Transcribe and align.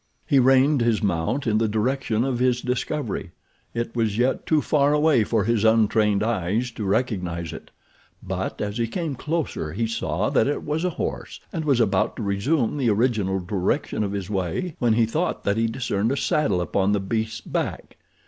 He 0.25 0.39
reined 0.39 0.81
his 0.81 1.03
mount 1.03 1.45
in 1.45 1.59
the 1.59 1.67
direction 1.67 2.23
of 2.23 2.39
his 2.39 2.59
discovery. 2.61 3.33
It 3.75 3.95
was 3.95 4.17
yet 4.17 4.47
too 4.47 4.59
far 4.59 4.93
away 4.93 5.23
for 5.23 5.43
his 5.43 5.63
untrained 5.63 6.23
eyes 6.23 6.71
to 6.71 6.85
recognize 6.85 7.53
it; 7.53 7.69
but 8.23 8.61
as 8.61 8.79
he 8.79 8.87
came 8.87 9.13
closer 9.13 9.73
he 9.73 9.85
saw 9.85 10.31
that 10.31 10.47
it 10.47 10.63
was 10.63 10.83
a 10.83 10.89
horse, 10.97 11.39
and 11.53 11.65
was 11.65 11.79
about 11.79 12.15
to 12.15 12.23
resume 12.23 12.77
the 12.77 12.89
original 12.89 13.39
direction 13.39 14.03
of 14.03 14.11
his 14.13 14.27
way 14.27 14.75
when 14.79 14.93
he 14.93 15.05
thought 15.05 15.43
that 15.43 15.57
he 15.57 15.67
discerned 15.67 16.11
a 16.11 16.17
saddle 16.17 16.61
upon 16.61 16.93
the 16.93 16.99
beast's 16.99 17.41
back. 17.41 17.97